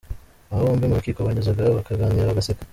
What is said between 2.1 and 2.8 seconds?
bagaseka.